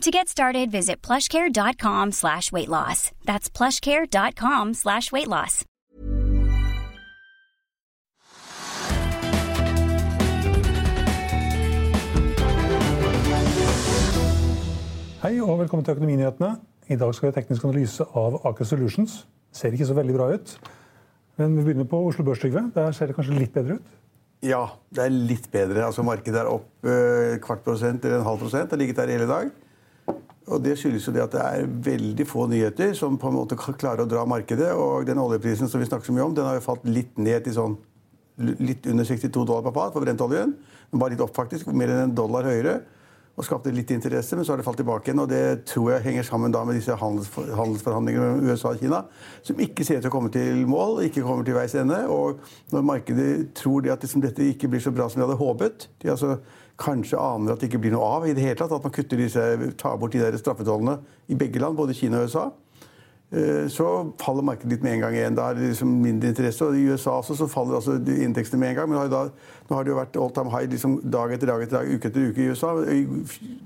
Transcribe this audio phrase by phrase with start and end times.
[0.00, 3.12] To get started, visit plushcare.com slash weight loss.
[3.26, 5.64] That's plushcare.com slash weight loss.
[15.20, 16.54] Hei og velkommen til Økonominyhetene.
[16.88, 19.26] I dag skal vi ha teknisk analyse av Aker Solutions.
[19.52, 20.58] Ser ikke så veldig bra ut.
[21.36, 22.70] Men vi begynner på Oslo Børs, Trygve.
[22.72, 23.96] Der ser det kanskje litt bedre ut?
[24.40, 25.90] Ja, det er litt bedre.
[25.92, 28.70] Altså Markedet er opp eh, kvart prosent eller en halv prosent.
[28.70, 29.58] Det har ligget der hele dag.
[30.50, 33.58] Og Det skyldes jo det at det er veldig få nyheter som på en måte
[33.58, 34.72] klarer å dra markedet.
[34.74, 37.46] Og den oljeprisen som vi snakker så mye om, den har jo falt litt ned
[37.46, 37.78] til sånn
[38.40, 40.56] litt under 62 dollar per fat for brentoljen.
[40.90, 41.68] Men bare litt opp, faktisk.
[41.70, 42.80] Mer enn en dollar høyere.
[43.40, 45.22] Og skapte litt interesse, men så har det falt tilbake igjen.
[45.22, 48.98] Og det tror jeg henger sammen da med disse handelsfor handelsforhandlingene med USA og Kina,
[49.46, 52.02] som ikke ser ut til å komme til mål, ikke kommer til veis ende.
[52.12, 52.42] Og
[52.74, 55.88] når markedet tror det at liksom dette ikke blir så bra som de hadde håpet
[56.02, 56.36] de altså
[56.80, 59.20] kanskje aner at det ikke blir noe av i det hele tatt, at man kutter
[59.20, 59.42] disse,
[59.80, 60.98] tar bort de der straffetollene
[61.32, 62.46] i begge land, både Kina og USA,
[63.70, 63.86] så
[64.18, 65.36] faller markedet litt med en gang igjen.
[65.38, 66.66] Da er det liksom mindre interesse.
[66.66, 68.88] Og i USA også så faller altså inntektene med en gang.
[68.90, 69.20] Men har da,
[69.68, 72.10] nå har det jo vært all time high liksom dag etter dag etter dag, uke
[72.10, 72.72] etter uke i USA.
[72.90, 73.04] I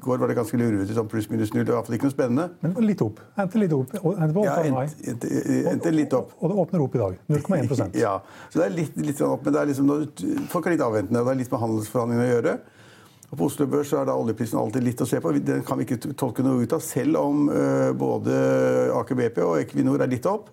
[0.04, 1.64] går var det ganske lurvete, sånn pluss-minus null.
[1.64, 2.46] Det var iallfall ikke noe spennende.
[2.60, 3.24] Men litt opp.
[3.40, 3.96] Endte litt opp.
[4.02, 5.00] Endte på all time high.
[5.14, 5.32] endte,
[5.72, 6.36] endte litt opp.
[6.42, 7.18] Og det åpner opp i dag.
[7.32, 8.18] 0,1 Ja,
[8.52, 9.96] så det er litt, litt sånn opp, men det er liksom,
[10.52, 11.24] folk er litt avventende.
[11.24, 12.56] og Det er litt med handelsforhandlingene å gjøre.
[13.30, 15.32] Og På Oslo Børs er da oljeprisen alltid litt å se på.
[15.40, 18.34] Den kan vi ikke tolke noe ut av, selv om uh, både
[18.94, 20.52] Aker BP og Equinor er litt opp.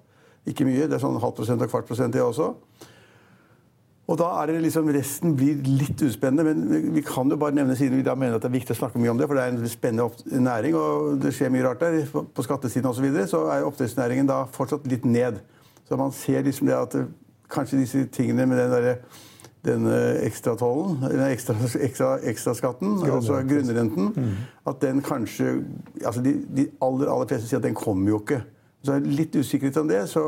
[0.50, 2.54] Ikke mye, det er sånn halv prosent og kvart prosent, det også.
[4.12, 7.78] Og da er det liksom Resten blir litt uspennende, men vi kan jo bare nevne
[7.80, 9.46] siden vi da mener at det er viktig å snakke mye om det, for det
[9.46, 12.02] er en spennende næring, og det skjer mye rart der.
[12.09, 13.00] På skattesiden osv.
[13.00, 15.40] Så, videre, så er oppdrettsnæringen da fortsatt litt ned.
[15.88, 16.98] Så man ser liksom det at
[17.52, 18.98] kanskje disse tingene med den derre
[19.66, 24.31] denne ekstratollen, eller ekstra, ekstra, ekstraskatten, altså grunnrenten, mm.
[24.67, 25.63] at den kanskje
[26.05, 28.41] altså de, de, aller aller fleste sier at den kommer jo ikke.
[28.81, 30.23] Så er det litt usikkerhet om det, så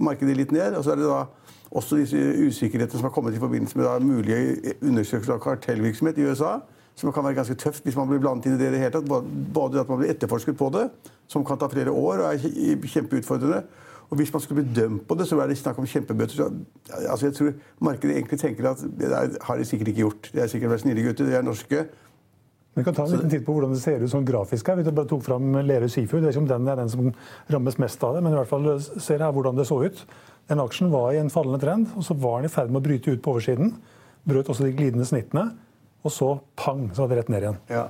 [0.00, 0.78] markedet litt ned.
[0.78, 1.26] Og så er det da
[1.74, 6.30] også disse usikkerhetene som har kommet i forbindelse med da mulige undersøkelser av kartellvirksomhet i
[6.30, 6.54] USA.
[6.96, 8.94] Som kan være ganske tøft hvis man blir blandet inn i det i det hele
[8.94, 9.28] tatt.
[9.52, 10.86] Både at man blir etterforsket på det,
[11.28, 13.64] som kan ta flere år og er kjempeutfordrende.
[14.10, 16.36] Og hvis man skulle bli dømt på det, så er det snakk om kjempebøter.
[16.36, 16.48] Så,
[17.08, 17.52] altså, jeg tror
[17.88, 20.30] markedet egentlig tenker at det der har de sikkert ikke gjort.
[20.34, 21.86] De er sikkert vært snille gutter, de er norske.
[22.74, 24.80] Vi kan ta en liten titt på hvordan det ser ut sånn grafisk her.
[24.80, 26.24] Vi bare tok fram Lerøy Seafood.
[26.24, 27.10] Det er ikke om den er den som
[27.54, 30.00] rammes mest av det, men i hvert fall ser her hvordan det så ut.
[30.50, 32.86] Den aksjen var i en fallende trend, og så var den i ferd med å
[32.88, 33.76] bryte ut på oversiden.
[34.26, 35.52] Brøt også de glidende snittene,
[36.04, 37.60] og så pang, så var det rett ned igjen.
[37.70, 37.86] Ja.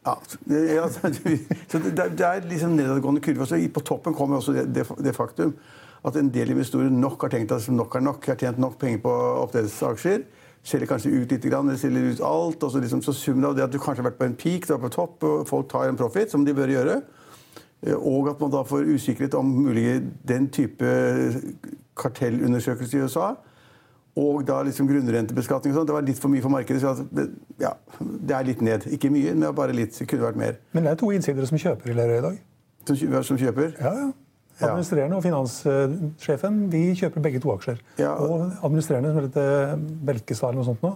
[0.76, 3.46] Ja, så det, det er liksom nedadgående kurve.
[3.46, 5.54] Så på toppen kommer også det, det, det, faktum
[6.04, 9.02] at en del investorer nok har tenkt at nok er nok, har tjent nok penger
[9.04, 9.12] på
[9.42, 10.22] oppdrettsaksjer.
[10.64, 12.62] Selger kanskje ut litt, eller selger ut alt.
[12.62, 14.68] og så, liksom, så Summen av det at du kanskje har vært på en peak,
[14.68, 17.00] du er på topp, og folk tar en profit, som de bør gjøre,
[17.86, 20.90] eh, og at man da får usikkerhet om mulig den type
[22.00, 23.34] kartellundersøkelse i USA,
[24.18, 25.86] og da liksom grunnrentebeskatning og sånn.
[25.88, 26.80] Det var litt for mye for markedet.
[26.82, 27.28] så det,
[27.62, 28.88] ja, det er litt ned.
[28.96, 29.94] Ikke mye, men bare litt.
[29.96, 30.58] Det kunne vært mer.
[30.72, 32.42] Men det er to innsidere som kjøper i Lerøy i dag?
[32.90, 33.76] Som, som kjøper?
[33.78, 34.10] Ja, ja.
[34.60, 37.78] Administrerende og finanssjefen de kjøper begge to aksjer.
[38.00, 38.12] Ja.
[38.20, 40.90] Og administrerende, som heter Belkestad eller noe sånt nå,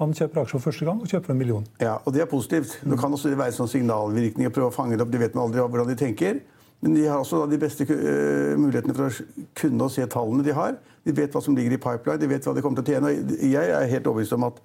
[0.00, 1.66] han kjøper aksjer for første gang og kjøper en million.
[1.82, 2.78] Ja, og Det er positivt.
[2.84, 5.10] Det kan også være sånn signalvirkning å prøve å fange det opp.
[5.12, 6.40] De vet man aldri hvordan de tenker.
[6.80, 10.78] Men de har også de beste uh, mulighetene for å kunne se tallene de har.
[11.06, 13.12] De vet hva som ligger i pipeline, de vet hva de kommer til å tjene.
[13.40, 14.58] Jeg er helt overbevist om at,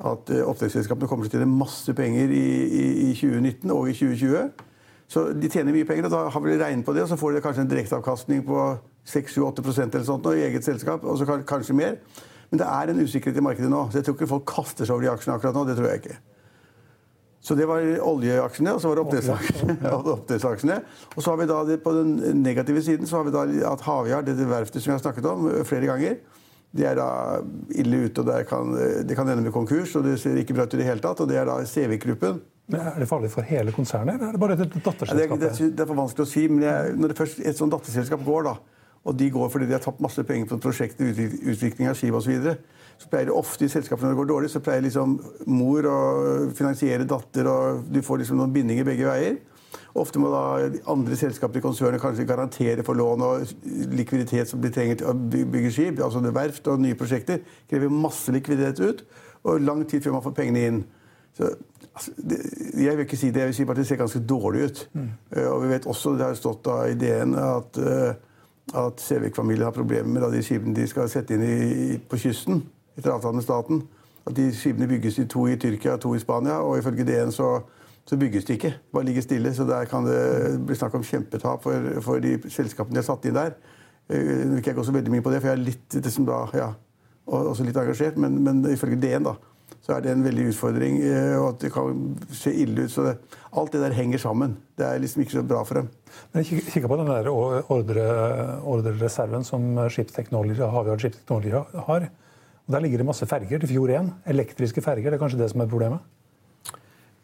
[0.00, 3.96] at uh, oppdrettsselskapene kommer til å tjene masse penger i, i, i, 2019 og i
[3.98, 4.64] 2020.
[5.14, 7.36] Så de tjener mye penger, og da har vi regnet på det, og så får
[7.36, 8.60] de kanskje en direkteavkastning på
[9.12, 11.98] 6-8% eller sånt i eget selskap, og så kanskje mer.
[12.50, 14.96] Men det er en usikkerhet i markedet nå, så jeg tror ikke folk kaster seg
[14.96, 15.66] over de aksjene akkurat nå.
[15.68, 16.16] det tror jeg ikke.
[17.44, 19.74] Så det var oljeaksjene, og så var det oppdrettsaksjene.
[20.14, 20.78] oppdrettsaksjene.
[21.12, 23.44] Og så har vi da det, på den negative siden så har vi da
[23.74, 26.16] at Havyard, dette verftet som vi har snakket om flere ganger,
[26.74, 27.08] det er da
[27.78, 28.72] ille ute, og det kan,
[29.06, 29.92] det kan ende med konkurs.
[29.94, 31.20] og Det ser ikke bra ut i det hele tatt.
[31.22, 32.40] og Det er da Sevik-gruppen.
[32.72, 35.38] Er det farlig for hele konsernet, eller er det bare et datterselskap?
[35.38, 36.46] Det, det, det, er for vanskelig å si.
[36.48, 38.56] men jeg, Når det først et sånt datterselskap går, da,
[39.04, 42.38] og de går fordi de har tapt masse penger på prosjektet, utvikling av skip osv.,
[42.44, 42.54] så,
[43.00, 45.18] så pleier det ofte i selskapene når det går dårlig, så pleier liksom
[45.50, 45.98] mor å
[46.56, 49.42] finansiere datter, og du får liksom noen bindinger begge veier.
[49.98, 50.42] Ofte må da
[50.90, 53.52] andre selskaper i konsernet kanskje garantere for lån og
[53.94, 56.02] likviditet som blir trengt å bygge skip.
[56.02, 59.04] altså Verft og nye prosjekter krever masse likviditet ut,
[59.44, 60.84] og lang tid før man får pengene inn.
[61.34, 61.50] Så,
[61.92, 62.40] altså, det,
[62.78, 64.84] jeg vil ikke si det, jeg vil si bare at det ser ganske dårlig ut.
[64.94, 65.08] Mm.
[65.36, 68.14] Uh, og vi vet også, det har stått da i ideen at, uh,
[68.72, 72.62] at Sævik-familien har problemer med da, de skipene de skal sette inn i, på kysten
[72.96, 73.82] etter avtale med staten.
[74.24, 77.32] At de skipene bygges i to i Tyrkia og to i Spania, og ifølge DN
[77.34, 77.58] så
[78.06, 78.74] så bygges de ikke.
[78.92, 79.54] Bare ligger stille.
[79.54, 83.24] Så der kan det bli snakk om kjempetap for, for de selskapene de har satt
[83.24, 83.54] inn der.
[84.10, 85.96] Eh, nå vil ikke jeg gå så veldig mye på det, for jeg er litt,
[85.96, 86.68] liksom da, ja,
[87.26, 88.18] også litt engasjert.
[88.20, 89.34] Men, men ifølge DN da,
[89.82, 92.92] så er det en veldig utfordring, eh, og at det kan se ille ut.
[92.92, 93.16] så det,
[93.54, 94.56] Alt det der henger sammen.
[94.76, 95.88] Det er liksom ikke så bra for dem.
[96.32, 102.10] Men jeg kikker på den der ordrereserven som Skipsteknologi, Havyard Technology har.
[102.66, 104.12] Og Der ligger det masse ferger til Fjord 1.
[104.26, 105.10] Elektriske ferger.
[105.10, 105.98] Det er kanskje det som er problemet?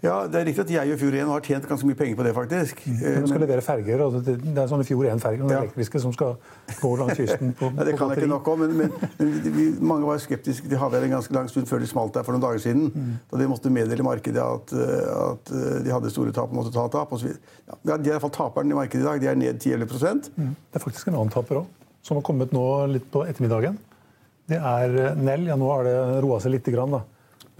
[0.00, 2.24] Ja, Det er riktig at jeg og Fjord 1 har tjent ganske mye penger på
[2.24, 2.78] det, faktisk.
[2.88, 5.58] Men skal levere ferger, og det er sånne Fjord 1-ferger ja.
[5.60, 6.38] elektriske som skal
[6.80, 10.08] gå langs kysten på, ja, Det kan jeg ikke nok om, men, men, vi, mange
[10.08, 12.64] var skeptiske til Havær en ganske lang stund før de smalt der for noen dager
[12.64, 12.88] siden.
[12.94, 13.12] Mm.
[13.28, 14.74] Da de måtte meddele markedet at,
[15.18, 15.54] at,
[15.84, 17.12] de hadde store tap og måtte ta tap.
[17.12, 17.34] Og så,
[17.68, 19.20] ja, de er i hvert fall taperen i markedet i dag.
[19.20, 20.50] De er ned 10-11 mm.
[20.72, 21.70] Det er faktisk en annen taper òg,
[22.00, 23.76] som har kommet nå litt på ettermiddagen.
[24.48, 25.44] Det er Nell.
[25.52, 27.04] Ja, nå har det roa seg lite grann, da.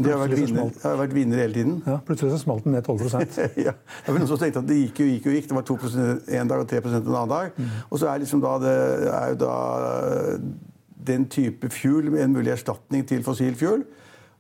[0.01, 1.77] De har vært, vinner, har vært vinner hele tiden.
[1.87, 3.75] Ja, Plutselig så smalt den ned 12% ja.
[3.77, 5.49] Det var noen som tenkte at det gikk jo gikk og gikk.
[5.51, 7.57] Det var 2% en dag og 3% en annen dag.
[7.57, 7.79] Mm.
[7.89, 8.75] Og så er, liksom da, det
[9.13, 9.55] er jo da
[11.11, 13.85] den type fuel med en mulig erstatning til fossil fuel.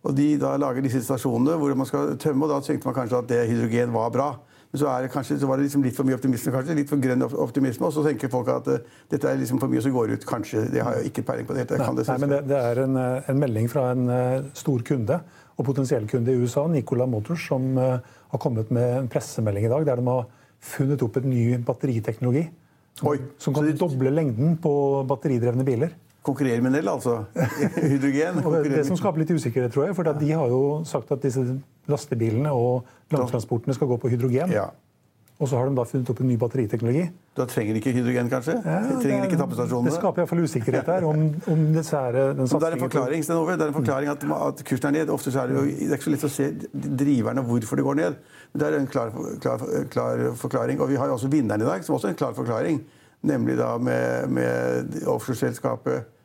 [0.07, 3.21] Og de da lager disse stasjonene hvor man skal tømme, og da tenkte man kanskje
[3.21, 4.31] at det hydrogen var bra.
[4.71, 6.77] Men så, det kanskje, så var det liksom litt for mye optimisme, kanskje.
[6.79, 7.89] Litt for grønn optimisme.
[7.89, 10.27] Og så tenker folk at uh, dette er liksom for mye som går ut.
[10.29, 10.69] Kanskje.
[10.71, 11.56] Det har jeg ikke peiling på.
[11.59, 11.67] det.
[11.75, 15.19] Nei, det, nei, men det, det er en, en, melding fra en uh, stor kunde
[15.61, 18.01] og potensiell kunde i USA, Nicola Motors, som uh,
[18.33, 20.29] har kommet med en pressemelding i dag der de har
[20.61, 22.47] funnet opp en ny batteriteknologi
[22.99, 24.73] som, som kan doble lengden på
[25.09, 25.95] batteridrevne biler.
[26.27, 27.23] Konkurrerer med en del, altså?
[27.93, 28.43] Hydrogen?
[28.69, 31.45] det som skaper litt usikkerhet, tror jeg, for de har jo sagt at disse
[31.89, 34.53] lastebilene og langtransportene skal gå på hydrogen.
[34.53, 34.69] Ja.
[35.41, 37.07] Og så har de da funnet opp en ny batteriteknologi.
[37.39, 38.59] Da trenger de ikke hydrogen, kanskje?
[38.61, 39.89] Ja, trenger ikke tappestasjonene?
[39.89, 43.65] Det skaper iallfall usikkerhet her om, om dessverre den Det er en forklaring, Stenove, det
[43.65, 45.15] er en forklaring at, at, kursen er ned.
[45.15, 46.51] Ofte er det jo det er ikke så lett å se
[47.01, 48.21] driverne hvorfor det går ned.
[48.53, 49.65] Men det er en klar, klar,
[49.97, 50.85] klar forklaring.
[50.85, 52.85] Og vi har jo også vinneren i dag, som også er en klar forklaring.
[53.33, 56.17] Nemlig da med, med offshoreselskapet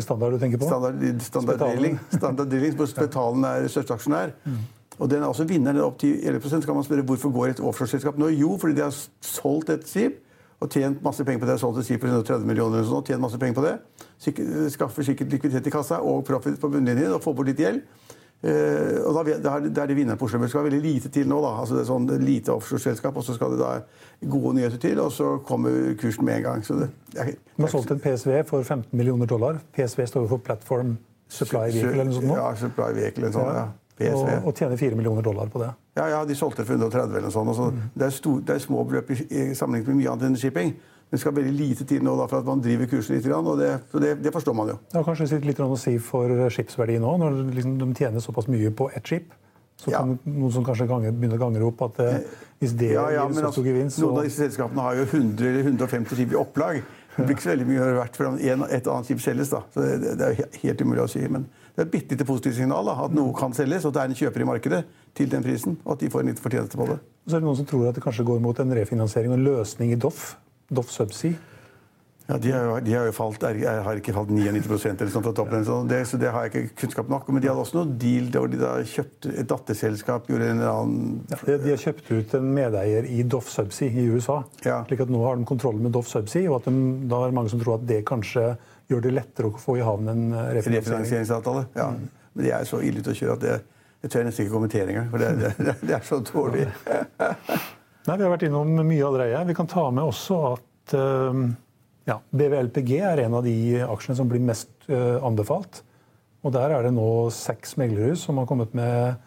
[0.00, 0.66] Standard du tenker på?
[0.66, 1.98] Standard, standard Drilling.
[2.10, 4.32] Standard Drilling, hvor Spetalen er største aksjonær.
[4.48, 4.62] Mm.
[4.98, 7.60] Og den er også vinneren opp til 11 Så kan man spørre hvorfor går et
[7.60, 8.28] offshoreselskap nå?
[8.28, 10.20] Jo, fordi de har solgt et skip
[10.62, 11.58] og tjent masse penger på det.
[11.60, 13.76] Solgt et skip for 130 millioner eller og tjent masse penger på det.
[14.70, 17.82] Skaffer sikkert likviditet i kassa og profit på bunnlinjen og får bort litt gjeld.
[18.42, 20.40] Uh, og da, da er det vinneren på Oslo.
[20.42, 21.36] Det skal veldig lite til nå.
[21.44, 23.70] da, altså det er sånn Lite offshoreselskap, og så skal det da
[24.32, 26.64] gode nyheter til, og så kommer kursen med en gang.
[26.66, 29.60] så det, det er, Du har solgt en PSV for 15 millioner dollar.
[29.76, 30.96] PSV står for Platform
[31.30, 32.28] Supply Vehicle eller noe sånt?
[32.32, 32.40] Nå.
[32.40, 33.64] Ja, Supply Vehicle, en sånn, ja.
[34.10, 35.70] Og, og tjener 4 millioner dollar på det.
[35.98, 37.54] Ja, ja, de solgte for 130 eller noe sånt.
[37.56, 37.82] Så mm.
[37.94, 40.72] det, er stor, det, er små beløp i, i sammenlignet med mye annet enn shipping.
[41.12, 43.26] Det skal veldig lite til nå da, for at man driver kursen litt.
[43.28, 44.78] og det, det, det, forstår man jo.
[44.88, 48.72] Det har kanskje litt å si for skipsverdi nå, når liksom de tjener såpass mye
[48.72, 49.34] på ett skip?
[49.82, 50.30] Så kan ja.
[50.30, 52.18] noen som kanskje ganger, begynner å ganger opp at eh,
[52.62, 54.06] hvis det ja, ja, gir så stor gevinst så...
[54.06, 56.82] Noen av disse selskapene har jo 100 eller 150 skip i opplag.
[57.16, 59.50] Det blir ikke så veldig mye verdt for et annet skip selges.
[59.52, 59.64] da.
[59.74, 61.24] Så det, det er helt umulig å si.
[61.28, 63.96] Men det er et bitte lite positivt signal da, at noe kan selges, og at
[63.96, 64.82] det er en kjøper i markedet
[65.16, 66.98] til den prisen, og at de får en litt fortjeneste på det.
[67.24, 69.46] Så er det noen som tror at det kanskje går mot en refinansiering og en
[69.46, 70.34] løsning i Doff,
[70.68, 71.38] Doff Subsea?
[72.28, 74.62] Ja, de har, jo, de har jo falt, er, har ikke falt 99
[74.92, 75.64] eller sånt fra toppen.
[75.66, 78.28] Så det, så det har jeg ikke kunnskap nok Men de hadde også noe deal
[78.32, 82.36] der de da kjøpte et datterselskap gjorde en eller annen ja, De har kjøpt ut
[82.38, 84.42] en medeier i Doff Subsea i USA.
[84.64, 84.82] Ja.
[84.86, 87.38] slik at nå har de kontroll med Doff Subsea, og at de, da er det
[87.40, 88.52] mange som tror at det kanskje
[88.90, 91.66] gjør det lettere å få i havn en eh, refinansieringsavtale.
[91.78, 91.90] Ja.
[91.94, 92.08] Mm.
[92.32, 93.56] Men de er så ille ute å kjøre at det,
[94.02, 95.10] jeg tør nesten ikke kommentere engang.
[95.12, 96.66] For det, det, det, er så dårlig.
[98.08, 99.44] Nei, Vi har vært innom mye allerede.
[99.52, 101.42] Vi kan ta med også at uh,
[102.08, 105.84] ja, BVLPG er en av de aksjene som blir mest uh, anbefalt.
[106.42, 109.20] Og Der er det nå seks meglerhus som har kommet med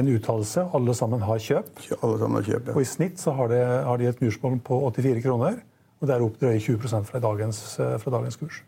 [0.00, 0.64] en uttalelse.
[0.72, 1.74] Alle sammen har kjøp.
[2.00, 2.78] Alle sammen har kjøp, ja.
[2.78, 5.60] Og i snitt så har de, har de et mursmål på 84 kroner.
[6.00, 8.62] Og det er opp drøye 20 fra dagens, fra dagens kurs.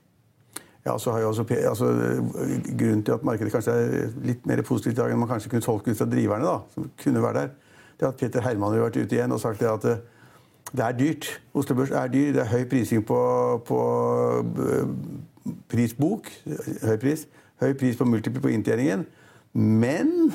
[0.84, 1.86] Ja, så har jo også, altså,
[2.78, 5.64] Grunnen til at markedet kanskje er litt mer positivt i dag enn man kanskje kunne
[5.64, 7.54] tolke ut fra driverne, da, som kunne være der,
[7.94, 9.86] det er at Peter Herman har vært ute igjen og sagt det at
[10.74, 11.28] det er dyrt.
[11.54, 12.32] Oslo Børs er dyr.
[12.34, 13.18] Det er høy prising på,
[13.66, 13.78] på
[15.70, 16.30] prisbok.
[16.82, 17.26] Høy pris.
[17.62, 19.04] Høy pris på multiple på inntjeningen.
[19.54, 20.32] Men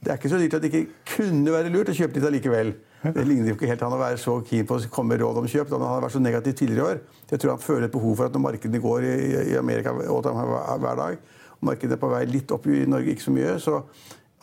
[0.00, 0.86] det er ikke så dyrt at det ikke
[1.16, 2.72] kunne være lurt å kjøpe litt allikevel.
[3.04, 5.50] Det ligner ikke helt han å være så keen på å komme med råd om
[5.50, 5.74] kjøp.
[5.76, 7.02] Han har vært så negativ tidligere i år.
[7.30, 9.14] Jeg tror han føler et behov for at når markedene går i,
[9.52, 11.16] i Amerika hver dag,
[11.54, 13.78] og markedet er på vei litt opp i Norge, ikke så mye, så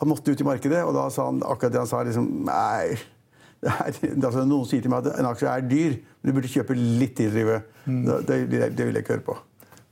[0.02, 0.82] han måtte ut i markedet.
[0.82, 2.02] Og da sa han akkurat det han sa.
[2.02, 2.96] liksom, nei,
[3.62, 6.76] er, altså, Noen sier til meg at en aksje er dyr, men du burde kjøpe
[6.78, 7.38] litt til.
[7.86, 8.02] Mm.
[8.26, 9.38] Det, det, det vil jeg ikke høre på.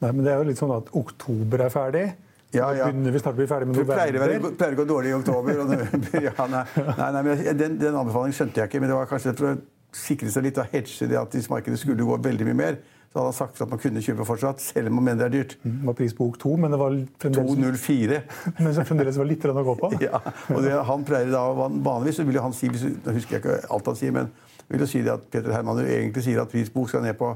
[0.00, 2.04] Nei, men det er jo litt sånn at oktober er ferdig.
[2.50, 2.88] Ja, ja.
[2.88, 4.00] Begynner vi snart å bli ferdig med november.
[4.00, 5.60] Det pleier, pleier, å gå dårlig i oktober.
[6.26, 8.80] ja, nei, nei, nei, men den, den, anbefalingen skjønte jeg ikke.
[8.82, 9.52] Men det var kanskje å
[9.96, 12.80] sikre seg litt og hedge det at hvis markedet skulle gå veldig mye mer,
[13.10, 15.32] så hadde han sagt at man kunne kjøpe fortsatt, selv om man mener det er
[15.34, 15.56] dyrt.
[15.64, 18.20] Mm, det var pris på bok 2, men det var fremdeles 204.
[18.60, 19.90] men så fremdeles var litt å gå på?
[20.06, 20.20] ja,
[20.54, 23.90] og det, han pleier da, Vanligvis så vil han si Nå husker jeg ikke alt
[23.90, 24.30] han sier, men
[24.70, 27.32] vil jo si det at Peter Herman egentlig sier at prisbok skal ned på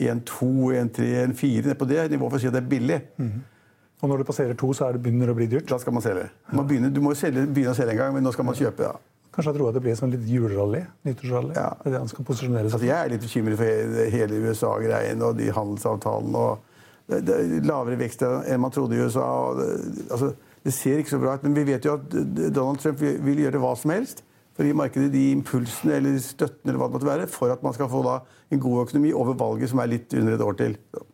[0.00, 0.48] 1,2,
[0.80, 1.68] 1,3, 1,4.
[1.68, 3.00] Ned på det nivået for å si at det er billig.
[3.20, 3.34] Mm.
[4.00, 5.68] Og når det passerer to, så er det begynner å bli dyrt?
[5.68, 6.30] Da skal man selge.
[6.56, 8.88] Man begynner, du må selge, begynne å selge en gang, men nå skal man kjøpe.
[8.88, 8.96] ja.
[9.30, 10.80] Kanskje jeg tror at det blir sånn litt julerally?
[11.06, 11.54] Nyttårsrally?
[11.54, 11.68] Ja.
[11.78, 15.22] Det er det han skal posisjonere seg altså, Jeg er litt bekymret for hele USA-greien
[15.26, 16.46] og de handelsavtalene.
[16.46, 19.28] og det, det, Lavere vekst enn man trodde i USA.
[19.58, 19.68] Det,
[20.08, 20.32] altså,
[20.66, 22.18] det ser ikke så bra ut, men vi vet jo at
[22.50, 24.24] Donald Trump vil, gjøre hva som helst
[24.56, 27.62] for å gi markedet de impulsene eller støttene eller hva det måtte være, for at
[27.64, 28.18] man skal få da,
[28.50, 30.76] en god økonomi over valget, som er litt under et år til.
[30.90, 31.06] Så,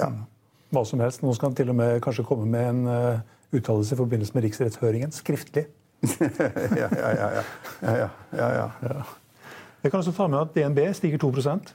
[0.00, 0.10] ja.
[0.10, 0.26] Mm
[0.74, 1.24] hva som helst.
[1.24, 3.20] Nå skal han til og med kanskje komme med en uh,
[3.56, 5.68] uttalelse i forbindelse med riksrettshøringen, skriftlig.
[6.02, 7.42] Ja, ja, ja,
[7.82, 9.02] ja, ja, ja.
[9.82, 11.72] Jeg kan også ta med at DNB stiger 2%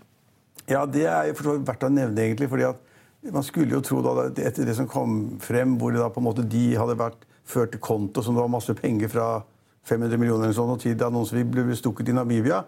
[0.70, 2.50] Ja, det er jo verdt å nevne, egentlig.
[2.52, 6.20] fordi at man skulle jo tro da, etter det som kom frem, hvor da på
[6.20, 9.28] en måte de hadde vært ført til konto som det var masse penger fra
[9.88, 12.62] 500 millioner eller sånn, og til da noen som ble stukket i Namibia,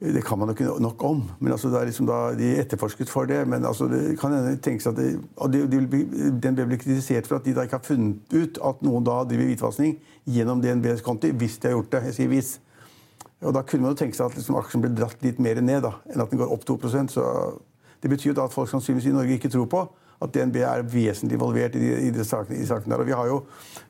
[0.00, 1.22] det kan man jo ikke nok om.
[1.40, 3.48] men altså, liksom da, De etterforsket for det.
[3.48, 7.36] Men altså, det kan hende tenkes at det, og de, de, Den ble kritisert for
[7.36, 11.30] at de da ikke har funnet ut at noen da driver hvitvasking gjennom DNBs konti,
[11.30, 12.02] hvis de har gjort det.
[12.04, 12.60] Jeg sier hvis.
[13.40, 15.82] Og Da kunne man jo tenke seg at liksom, aksjen ble dratt litt mer ned
[15.84, 17.24] da, enn at den går opp 2% så
[18.00, 19.80] Det betyr jo da at folk sannsynligvis i Norge ikke tror på
[20.20, 23.02] at DNB er vesentlig involvert i de, i de sakene, i sakene der.
[23.02, 23.42] Og vi har jo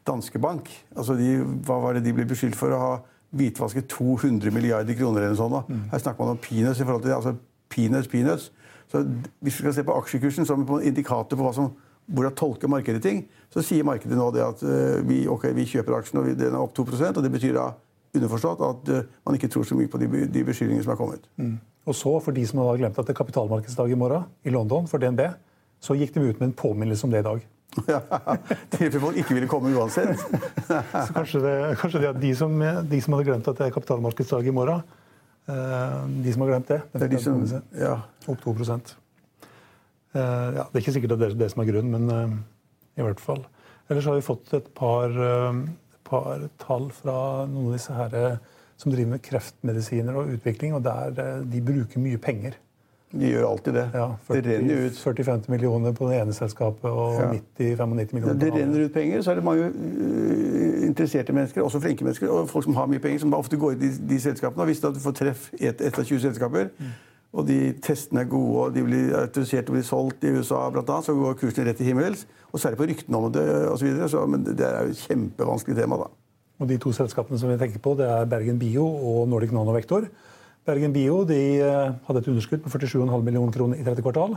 [0.07, 0.71] Danske Bank.
[0.97, 1.37] altså de,
[1.67, 2.75] Hva var det de ble beskyldt for?
[2.75, 2.93] å ha
[3.37, 5.23] hvitvaske 200 milliarder kroner.
[5.23, 5.61] eller sånn.
[5.69, 5.85] Mm.
[5.93, 7.17] Her snakker man om peanuts i forhold til det.
[7.17, 7.35] altså
[7.71, 8.51] peanuts, peanuts.
[8.91, 9.05] Så
[9.41, 11.71] Hvis vi skal se på aksjekursen som en indikator på hva som,
[12.11, 15.95] hvordan tolker markedet ting, så sier markedet nå det at uh, vi, okay, vi, kjøper
[15.95, 17.71] aksjen og vi, den er opp 2% og Det betyr da
[18.15, 21.31] underforstått at uh, man ikke tror så mye på de, de beskyldningene som er kommet.
[21.37, 21.61] Mm.
[21.87, 24.91] Og så, for de som har glemt at det er kapitalmarkedsdag i morgen i London
[24.91, 25.23] for DNB,
[25.81, 27.47] så gikk de ut med en påminnelse om det i dag.
[27.87, 28.01] Ja,
[28.73, 30.19] Tilfelle folk ikke ville komme uansett.
[30.67, 34.49] så kanskje, det, kanskje det de, som, de, som, hadde glemt at det er kapitalmarkedsdag
[34.51, 34.83] i morgen,
[35.51, 37.43] eh, de som har glemt det, det er de som,
[37.79, 37.97] ja.
[38.31, 38.79] Opp 2 eh,
[40.15, 42.39] ja, Det er ikke sikkert det er det som er grunnen, men eh,
[43.01, 43.45] i hvert fall.
[43.91, 45.15] Ellers har vi fått et par,
[46.07, 47.15] par tall fra
[47.51, 48.37] noen av disse her,
[48.79, 52.55] som driver med kreftmedisiner og utvikling, og der de bruker mye penger.
[53.11, 53.85] De gjør alltid det.
[53.95, 57.31] Ja, 40, det renner ut 40-50 millioner på det ene selskapet og ja.
[57.59, 61.63] 90-95 millioner på det Det renner ut penger, så er det mange uh, interesserte mennesker,
[61.63, 64.21] også flinke mennesker, og folk som har mye penger, som ofte går i de, de
[64.21, 64.63] selskapene.
[64.63, 66.95] Og hvis du får treff ett et av 20 selskaper, mm.
[67.33, 70.95] og de testene er gode, og de blir autorisert og blir solgt i USA, blant
[70.95, 72.27] annet, så går kursen rett til himmels.
[72.53, 73.91] Og særlig på ryktene om det osv.
[74.31, 76.11] Men det er jo et kjempevanskelig tema, da.
[76.61, 80.07] Og De to selskapene som vi tenker på, det er Bergen Bio og Nordic Nanovektor.
[80.69, 84.37] Bergen Bio de eh, hadde et underskudd på 47,5 millioner kroner i tredje kvartal,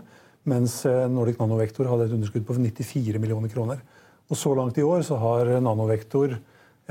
[0.50, 3.84] mens eh, Nordic Nanovektor hadde et underskudd på 94 millioner kroner.
[4.32, 6.38] Og Så langt i år så har Nanovektor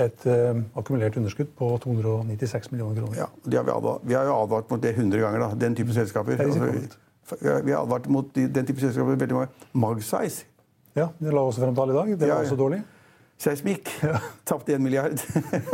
[0.00, 3.16] et uh, akkumulert underskudd på 296 millioner kroner.
[3.18, 5.92] Ja, har vi, advart, vi, har jo advart mot det 100 ganger, da, den type
[5.92, 6.40] selskaper.
[6.40, 6.70] Altså,
[7.64, 9.66] vi har advart mot den type selskaper veldig mange.
[9.72, 10.46] Magsize.
[10.96, 12.14] Ja, det la også frem tall i dag.
[12.14, 12.80] Det var ja, også dårlig.
[13.42, 13.88] Seismikk.
[14.02, 14.20] Ja.
[14.46, 15.18] Tapte én milliard.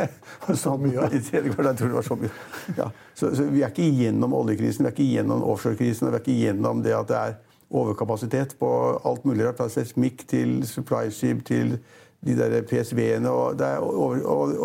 [0.54, 1.04] så mye?
[1.16, 2.30] I tredje kvartal tror jeg det var så mye.
[2.78, 2.86] Ja.
[3.14, 6.24] Så, så, vi er ikke igjennom oljekrisen, vi er ikke igjennom offshorekrisen, og vi er
[6.24, 7.36] ikke igjennom det at det er
[7.68, 8.70] overkapasitet på
[9.04, 9.50] alt mulig.
[9.58, 11.76] Fra seismikk til supply-skip til
[12.24, 13.28] de der PSV-ene.
[13.28, 14.56] Og, og, og,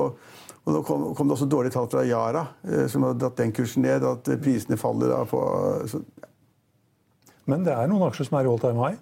[0.63, 3.51] og, nå kom, kom, det også dårlige tall fra Yara, eh, som har dratt den
[3.51, 4.07] kursen ned.
[4.07, 5.43] At prisene faller da på
[5.91, 6.29] så, ja.
[7.51, 8.99] Men det er noen aksjer som er i all time high?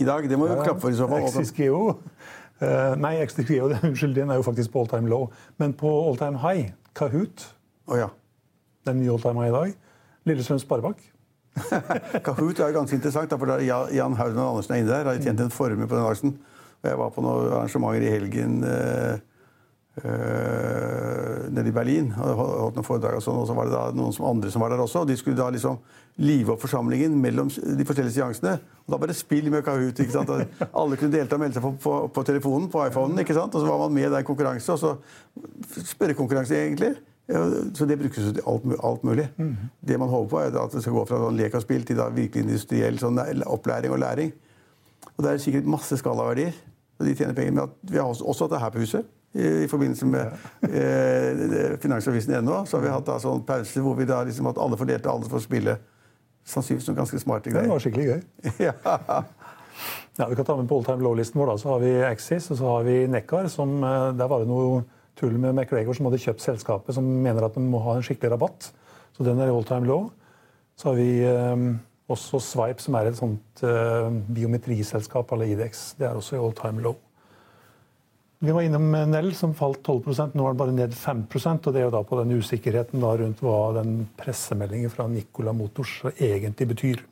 [0.00, 0.26] I dag?
[0.26, 1.50] Det må vi klappe for i så fall.
[1.54, 1.82] Geo
[2.60, 5.30] Uh, nei, XTQ unnskyld, den er jo faktisk på all time low.
[5.58, 7.46] Men på all time high, Kahoot,
[7.86, 8.10] oh, ja.
[8.86, 9.72] den nye all time high i dag,
[10.28, 11.00] Lillestrøm Sparebank.
[12.26, 15.08] Kahoot er jo ganske interessant, for Jan Haugen Andersen er inne der.
[15.08, 16.36] Har tjent en formue på den aksjen.
[16.80, 18.60] Og jeg var på noen arrangementer i helgen.
[18.64, 19.29] Uh,
[20.04, 23.18] nede i Berlin holdt noen foredrag.
[23.18, 25.02] Og sånn, og så var det da noen som andre som var der også.
[25.02, 25.78] og De skulle da liksom
[26.20, 28.56] live opp forsamlingen mellom de forskjellige seansene.
[28.84, 30.00] Og da bare spill med Kahoot.
[30.02, 30.32] ikke sant?
[30.32, 33.22] Og alle kunne delta og melde seg på, på, på, telefonen, på iPhonen.
[33.22, 33.54] ikke sant?
[33.54, 34.76] Og så var man med i konkurranse.
[34.76, 34.96] Og så
[35.94, 36.94] spørrekonkurranse, egentlig.
[37.78, 39.28] Så det brukes til alt, alt mulig.
[39.38, 39.54] Mm.
[39.86, 42.00] Det man håper på, er at det skal gå fra sånn lek og spill til
[42.00, 44.34] da virkelig industriell sånn opplæring og læring.
[45.14, 46.56] Og det er sikkert masse skalaverdier.
[47.00, 47.56] Og de tjener penger.
[47.56, 50.32] Men vi har også hatt det her på huset i, forbindelse med
[50.66, 52.64] eh, Finansavisen.no.
[52.66, 55.12] Så har vi hatt da sånn pause hvor vi da liksom at alle får delta,
[55.12, 55.76] alle får spille.
[56.50, 57.68] Sannsynligvis noen ganske smarte greier.
[57.68, 58.22] Det var skikkelig gøy.
[58.68, 58.72] ja.
[60.18, 60.26] ja.
[60.26, 61.52] Vi kan ta med på all time low-listen vår.
[61.52, 63.50] da, Så har vi Axis og så har vi Nekkar.
[63.52, 64.82] som eh, Der var det noe
[65.20, 68.32] tull med McGregor som hadde kjøpt selskapet, som mener at de må ha en skikkelig
[68.34, 68.70] rabatt.
[69.14, 70.08] Så den er all time low.
[70.80, 71.68] Så har vi eh,
[72.10, 75.92] også Swipe, som er et sånt eh, biometriselskap eller Idex.
[76.00, 76.98] Det er også i all time low.
[78.40, 81.82] Vi var innom Nell, som falt 12% Nå er den bare ned 5% og Det
[81.82, 86.70] er jo da på den usikkerheten da rundt hva den pressemeldingen fra Nicola Motors egentlig
[86.70, 87.02] betyr.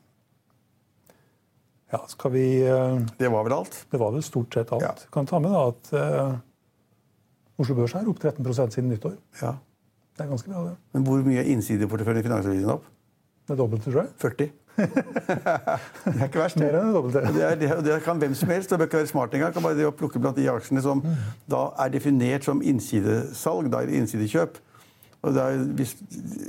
[1.93, 3.77] Ja, skal vi uh, Det var vel alt?
[3.93, 4.85] Det var vel stort sett alt.
[4.85, 5.11] Ja.
[5.13, 9.17] Kan ta med da at uh, Oslo Børs er opp 13% siden nyttår.
[9.43, 9.53] Ja.
[10.17, 10.77] Det er ganske bra, det.
[10.97, 12.89] Men hvor mye er innsideporteføljen i Finansavisen opp?
[13.45, 14.13] Det er dobbelt, tror jeg.
[14.25, 14.49] 40.
[14.79, 16.59] det er ikke verst.
[16.61, 18.71] Mer enn det Det, er, det, det kan hvem som helst.
[18.71, 19.53] Det bør ikke være smart engang.
[19.55, 21.17] Kan bare det plukke blant de aksjene som mm.
[21.51, 24.61] da er definert som innsidesalg, da, eller innsidekjøp.
[25.27, 25.97] Og det er, hvis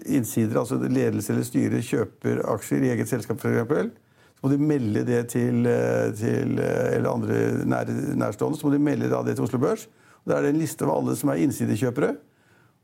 [0.06, 3.98] innsider, altså ledelse eller styre, kjøper aksjer i eget selskap, f.eks.,
[4.40, 8.56] så må de melde det til, eh, til eh, eller andre nær, nærstående.
[8.56, 9.90] Så må de melde det til Oslo Børs.
[10.24, 12.14] Og Da er det en liste over alle som er innsidekjøpere.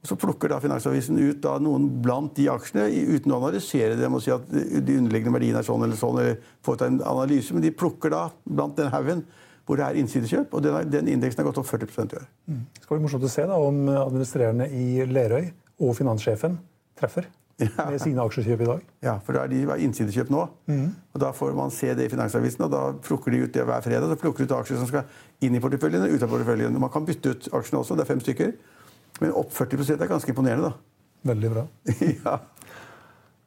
[0.06, 4.24] Så plukker da Finansavisen ut da noen blant de aksjene uten å analysere dem og
[4.24, 7.74] si at de underliggende verdiene er sånn eller sånn, eller få en analyse, men de
[7.74, 9.26] plukker da blant den haugen
[9.66, 12.28] hvor det er innsidekjøp, og den, den indeksen har gått opp 40 i år.
[12.46, 12.60] Mm.
[12.76, 15.48] Det skal bli morsomt å se da, om administrerende i Lerøy
[15.82, 16.60] og finanssjefen
[17.00, 17.26] treffer
[17.58, 17.88] ja.
[17.90, 18.84] med sine aksjekjøp i dag.
[19.06, 20.46] Ja, for da er de innsidekjøp nå.
[20.70, 20.88] Mm.
[21.14, 23.84] og Da får man se det i Finansavisen, og da plukker de ut det hver
[23.86, 24.12] fredag.
[24.12, 26.80] Så plukker de ut aksjer som skal inn i porteføljen og ut av porteføljen.
[26.82, 28.56] Man kan bytte ut aksjene også, det er fem stykker.
[29.22, 31.30] Men opp 40 er ganske imponerende, da.
[31.32, 31.66] Veldig bra.
[32.26, 32.40] ja.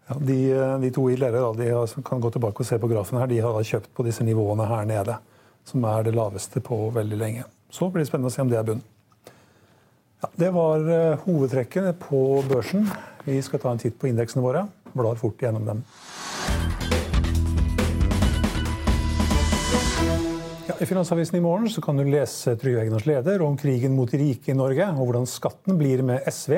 [0.09, 0.37] Ja, de,
[0.81, 3.59] de, to i da, de kan gå tilbake og se på grafen her, de har
[3.71, 5.19] kjøpt på disse nivåene her nede.
[5.69, 7.45] Som er det laveste på veldig lenge.
[7.69, 8.81] Så blir det spennende å se om det er bunn.
[10.23, 12.89] Ja, det var uh, hovedtrekkene på børsen.
[13.27, 14.65] Vi skal ta en titt på indeksene våre.
[14.97, 15.85] Blar fort gjennom dem.
[20.79, 24.19] I Finansavisen i morgen så kan du lese Trygve Egnars leder om krigen mot de
[24.21, 26.53] rike i Norge, og hvordan skatten blir med SV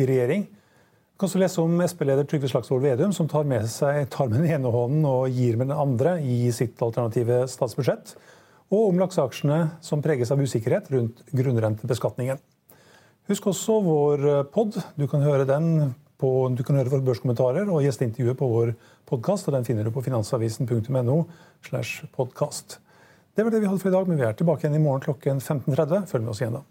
[0.00, 0.46] i regjering.
[0.46, 4.40] Du kan også lese om Sp-leder Trygve Slagsvold Vedum, som tar med, seg, tar med
[4.40, 8.14] den ene hånden og gir med den andre i sitt alternative statsbudsjett.
[8.72, 12.40] Og om lakseaksjene som preges av usikkerhet rundt grunnrentebeskatningen.
[13.28, 14.80] Husk også vår pod.
[14.96, 19.52] Du kan høre den på, du kan høre våre børskommentarer og gjesteintervjuet på vår podkast.
[19.52, 21.20] Den finner du på finansavisen.no.
[21.68, 22.80] slash podcast.
[23.36, 25.02] Det var det vi hadde for i dag, men vi er tilbake igjen i morgen
[25.04, 26.06] klokken 15.30.
[26.08, 26.62] Følg med oss igjen da.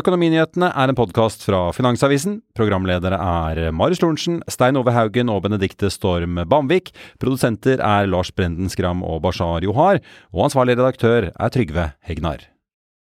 [0.00, 2.38] Økonominyhetene er en podkast fra Finansavisen.
[2.56, 6.92] Programledere er Marius Lorentzen, Stein Ove Haugen og Benedikte Storm Bamvik.
[7.20, 10.00] Produsenter er Lars Brenden Skram og Bashar Johar.
[10.32, 12.49] Og ansvarlig redaktør er Trygve Hegnar.